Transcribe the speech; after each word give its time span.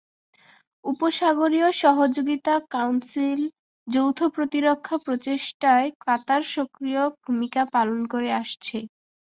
উপসাগরীয় 0.85 1.69
সহযোগিতা 1.81 2.53
কাউন্সিল 2.73 3.41
যৌথ 3.87 4.19
প্রতিরক্ষা 4.35 4.95
প্রচেষ্টায় 5.05 5.87
কাতার 6.05 6.43
সক্রিয় 6.53 7.01
ভূমিকা 7.21 7.61
পালন 7.73 7.99
করে 8.13 8.29
আসছে। 8.41 8.77